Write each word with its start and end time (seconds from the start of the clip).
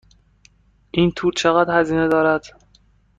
این 0.91 1.11
تور 1.11 1.33
چقدر 1.37 1.79
هزینه 1.79 2.07
دارد؟ 2.07 2.45